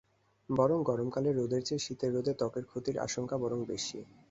বরং 0.49 0.77
গরমকালের 0.83 1.37
রোদের 1.37 1.61
চেয়ে 1.63 1.83
শীতের 1.85 2.11
রোদে 2.13 2.33
ত্বকের 2.35 2.65
ক্ষতির 2.65 2.95
আশঙ্কা 2.99 3.35
বরং 3.37 3.59
বেশি। 3.65 3.99